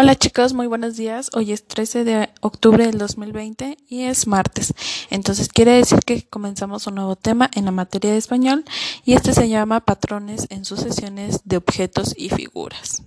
Hola 0.00 0.14
chicos, 0.14 0.54
muy 0.54 0.68
buenos 0.68 0.96
días. 0.96 1.28
Hoy 1.34 1.50
es 1.50 1.66
13 1.66 2.04
de 2.04 2.30
octubre 2.40 2.86
del 2.86 2.98
2020 2.98 3.78
y 3.88 4.02
es 4.04 4.28
martes. 4.28 4.72
Entonces 5.10 5.48
quiere 5.48 5.72
decir 5.72 5.98
que 6.06 6.22
comenzamos 6.22 6.86
un 6.86 6.94
nuevo 6.94 7.16
tema 7.16 7.50
en 7.52 7.64
la 7.64 7.72
materia 7.72 8.12
de 8.12 8.16
español 8.16 8.64
y 9.04 9.14
este 9.14 9.32
se 9.32 9.48
llama 9.48 9.80
patrones 9.80 10.46
en 10.50 10.64
sucesiones 10.64 11.40
de 11.46 11.56
objetos 11.56 12.14
y 12.16 12.28
figuras. 12.28 13.02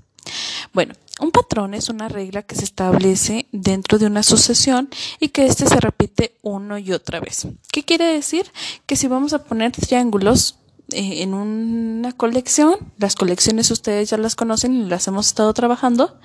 Bueno, 0.74 0.94
un 1.22 1.32
patrón 1.32 1.76
es 1.76 1.88
una 1.88 2.10
regla 2.10 2.42
que 2.42 2.56
se 2.56 2.66
establece 2.66 3.48
dentro 3.54 3.98
de 3.98 4.08
una 4.08 4.22
sucesión 4.22 4.90
y 5.22 5.30
que 5.30 5.46
éste 5.46 5.68
se 5.68 5.80
repite 5.80 6.36
uno 6.42 6.78
y 6.78 6.92
otra 6.92 7.22
vez. 7.22 7.48
¿Qué 7.72 7.84
quiere 7.84 8.04
decir? 8.04 8.52
Que 8.86 8.98
si 8.98 9.08
vamos 9.08 9.32
a 9.32 9.46
poner 9.46 9.72
triángulos 9.72 10.58
eh, 10.92 11.24
en 11.24 11.36
una 11.36 12.12
colección, 12.12 12.76
las 12.98 13.16
colecciones 13.16 13.72
ustedes 13.72 14.10
ya 14.10 14.18
las 14.18 14.36
conocen 14.36 14.74
y 14.74 14.90
las 14.90 15.08
hemos 15.08 15.28
estado 15.28 15.54
trabajando, 15.54 16.20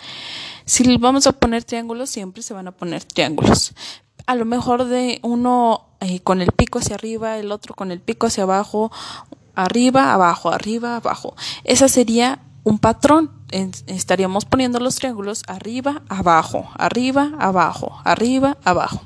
si 0.66 0.96
vamos 0.98 1.26
a 1.26 1.32
poner 1.32 1.64
triángulos, 1.64 2.10
siempre 2.10 2.42
se 2.42 2.52
van 2.52 2.68
a 2.68 2.72
poner 2.72 3.04
triángulos. 3.04 3.72
A 4.26 4.34
lo 4.34 4.44
mejor 4.44 4.84
de 4.84 5.20
uno 5.22 5.86
eh, 6.00 6.20
con 6.20 6.42
el 6.42 6.50
pico 6.50 6.80
hacia 6.80 6.96
arriba, 6.96 7.38
el 7.38 7.52
otro 7.52 7.74
con 7.74 7.92
el 7.92 8.00
pico 8.00 8.26
hacia 8.26 8.42
abajo, 8.42 8.90
arriba, 9.54 10.12
abajo, 10.12 10.50
arriba, 10.50 10.96
abajo. 10.96 11.36
Esa 11.62 11.88
sería 11.88 12.40
un 12.64 12.80
patrón. 12.80 13.30
estaríamos 13.86 14.44
poniendo 14.44 14.80
los 14.80 14.96
triángulos 14.96 15.44
arriba, 15.46 16.02
abajo, 16.08 16.68
arriba, 16.76 17.30
abajo, 17.38 18.00
arriba, 18.04 18.58
abajo. 18.64 19.02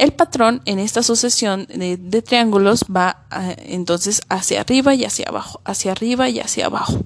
El 0.00 0.12
patrón 0.12 0.62
en 0.64 0.78
esta 0.78 1.02
sucesión 1.02 1.66
de, 1.66 2.22
triángulos 2.22 2.84
va 2.84 3.26
eh, 3.38 3.56
entonces 3.66 4.22
hacia 4.30 4.62
arriba 4.62 4.94
y 4.94 5.04
hacia 5.04 5.28
abajo, 5.28 5.60
hacia 5.66 5.92
arriba 5.92 6.30
y 6.30 6.40
hacia 6.40 6.64
abajo. 6.64 7.04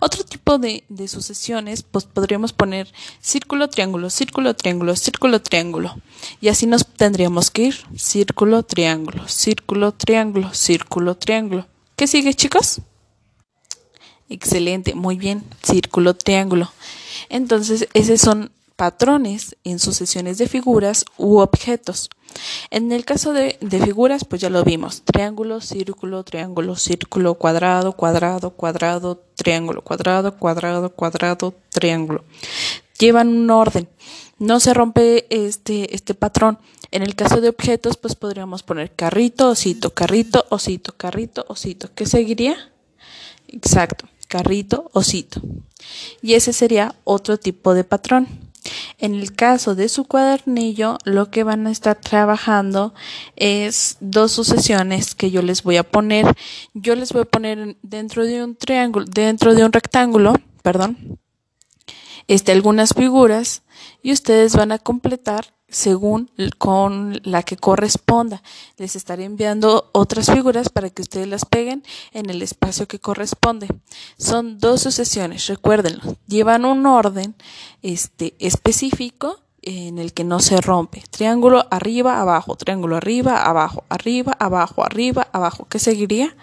Otro 0.00 0.22
tipo 0.22 0.58
de, 0.58 0.84
de, 0.90 1.08
sucesiones, 1.08 1.82
pues 1.82 2.04
podríamos 2.04 2.52
poner 2.52 2.92
círculo, 3.22 3.70
triángulo, 3.70 4.10
círculo, 4.10 4.52
triángulo, 4.52 4.96
círculo, 4.96 5.40
triángulo. 5.40 5.96
Y 6.42 6.48
así 6.48 6.66
nos 6.66 6.86
tendríamos 6.86 7.50
que 7.50 7.62
ir. 7.62 7.76
Círculo, 7.96 8.62
triángulo, 8.64 9.26
círculo, 9.28 9.92
triángulo, 9.92 10.52
círculo, 10.52 11.16
triángulo. 11.16 11.66
¿Qué 11.96 12.06
sigue, 12.06 12.34
chicos? 12.34 12.82
Excelente, 14.28 14.94
muy 14.94 15.16
bien. 15.16 15.42
Círculo, 15.62 16.12
triángulo. 16.12 16.70
Entonces, 17.30 17.88
esos 17.94 18.20
son 18.20 18.50
patrones 18.76 19.56
en 19.64 19.78
sucesiones 19.78 20.38
de 20.38 20.48
figuras 20.48 21.04
u 21.16 21.38
objetos. 21.38 22.10
En 22.70 22.92
el 22.92 23.04
caso 23.04 23.32
de, 23.32 23.58
figuras, 23.84 24.24
pues 24.24 24.40
ya 24.42 24.50
lo 24.50 24.62
vimos. 24.62 25.02
Triángulo, 25.02 25.60
círculo, 25.60 26.22
triángulo, 26.22 26.76
círculo, 26.76 27.34
cuadrado, 27.34 27.92
cuadrado, 27.92 28.50
cuadrado, 28.50 29.22
triángulo, 29.34 29.82
cuadrado, 29.82 30.36
cuadrado, 30.36 30.90
cuadrado, 30.90 31.54
triángulo. 31.70 32.24
Llevan 32.98 33.28
un 33.28 33.50
orden. 33.50 33.88
No 34.38 34.60
se 34.60 34.74
rompe 34.74 35.26
este, 35.30 35.94
este 35.94 36.14
patrón. 36.14 36.58
En 36.90 37.02
el 37.02 37.14
caso 37.14 37.40
de 37.40 37.48
objetos, 37.48 37.96
pues 37.96 38.14
podríamos 38.14 38.62
poner 38.62 38.92
carrito, 38.92 39.50
osito, 39.50 39.90
carrito, 39.94 40.44
osito, 40.50 40.94
carrito, 40.96 41.44
osito. 41.48 41.88
¿Qué 41.94 42.06
seguiría? 42.06 42.56
Exacto, 43.48 44.06
carrito, 44.28 44.90
osito. 44.92 45.40
Y 46.22 46.34
ese 46.34 46.52
sería 46.52 46.94
otro 47.04 47.38
tipo 47.38 47.74
de 47.74 47.84
patrón. 47.84 48.45
En 48.98 49.14
el 49.14 49.34
caso 49.34 49.74
de 49.74 49.88
su 49.90 50.04
cuadernillo, 50.04 50.96
lo 51.04 51.30
que 51.30 51.44
van 51.44 51.66
a 51.66 51.70
estar 51.70 51.96
trabajando 51.96 52.94
es 53.36 53.98
dos 54.00 54.32
sucesiones 54.32 55.14
que 55.14 55.30
yo 55.30 55.42
les 55.42 55.62
voy 55.62 55.76
a 55.76 55.82
poner. 55.82 56.34
Yo 56.72 56.94
les 56.94 57.12
voy 57.12 57.22
a 57.22 57.26
poner 57.26 57.76
dentro 57.82 58.24
de 58.24 58.42
un 58.42 58.56
triángulo, 58.56 59.04
dentro 59.06 59.54
de 59.54 59.64
un 59.64 59.72
rectángulo, 59.72 60.34
perdón, 60.62 61.18
este, 62.26 62.52
algunas 62.52 62.94
figuras 62.94 63.62
y 64.02 64.12
ustedes 64.12 64.56
van 64.56 64.72
a 64.72 64.78
completar 64.78 65.55
según 65.68 66.30
con 66.58 67.20
la 67.24 67.42
que 67.42 67.56
corresponda. 67.56 68.42
Les 68.76 68.96
estaré 68.96 69.24
enviando 69.24 69.90
otras 69.92 70.30
figuras 70.30 70.68
para 70.68 70.90
que 70.90 71.02
ustedes 71.02 71.26
las 71.26 71.44
peguen 71.44 71.82
en 72.12 72.30
el 72.30 72.42
espacio 72.42 72.86
que 72.86 73.00
corresponde. 73.00 73.68
Son 74.18 74.58
dos 74.58 74.82
sucesiones, 74.82 75.46
recuérdenlo. 75.46 76.16
Llevan 76.28 76.64
un 76.64 76.86
orden 76.86 77.34
este, 77.82 78.34
específico 78.38 79.40
en 79.62 79.98
el 79.98 80.12
que 80.12 80.22
no 80.22 80.38
se 80.38 80.60
rompe. 80.60 81.02
Triángulo 81.10 81.66
arriba, 81.70 82.20
abajo, 82.20 82.54
triángulo 82.54 82.96
arriba, 82.96 83.42
abajo, 83.42 83.82
arriba, 83.88 84.36
abajo, 84.38 84.84
arriba, 84.84 85.26
abajo. 85.32 85.66
¿Qué 85.68 85.80
seguiría? 85.80 86.36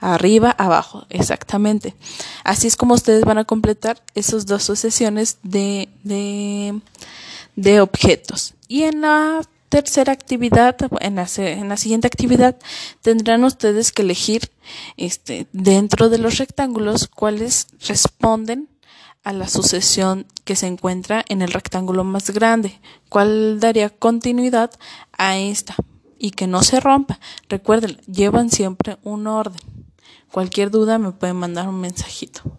Arriba, 0.00 0.50
abajo, 0.50 1.06
exactamente. 1.08 1.94
Así 2.42 2.66
es 2.66 2.76
como 2.76 2.94
ustedes 2.94 3.24
van 3.24 3.38
a 3.38 3.44
completar 3.44 4.02
esas 4.16 4.44
dos 4.46 4.64
sucesiones 4.64 5.38
de, 5.44 5.88
de 6.02 6.80
de 7.56 7.80
objetos. 7.80 8.54
Y 8.74 8.82
en 8.82 9.02
la 9.02 9.40
tercera 9.68 10.12
actividad, 10.12 10.76
en 10.98 11.14
la, 11.14 11.28
en 11.36 11.68
la 11.68 11.76
siguiente 11.76 12.08
actividad, 12.08 12.56
tendrán 13.02 13.44
ustedes 13.44 13.92
que 13.92 14.02
elegir 14.02 14.50
este, 14.96 15.46
dentro 15.52 16.08
de 16.08 16.18
los 16.18 16.38
rectángulos 16.38 17.06
cuáles 17.06 17.68
responden 17.86 18.68
a 19.22 19.32
la 19.32 19.46
sucesión 19.46 20.26
que 20.42 20.56
se 20.56 20.66
encuentra 20.66 21.24
en 21.28 21.40
el 21.40 21.52
rectángulo 21.52 22.02
más 22.02 22.30
grande, 22.30 22.80
cuál 23.08 23.60
daría 23.60 23.90
continuidad 23.90 24.72
a 25.12 25.38
esta 25.38 25.76
y 26.18 26.32
que 26.32 26.48
no 26.48 26.64
se 26.64 26.80
rompa. 26.80 27.20
Recuerden, 27.48 27.98
llevan 28.08 28.50
siempre 28.50 28.98
un 29.04 29.28
orden. 29.28 29.60
Cualquier 30.32 30.72
duda 30.72 30.98
me 30.98 31.12
pueden 31.12 31.36
mandar 31.36 31.68
un 31.68 31.80
mensajito. 31.80 32.58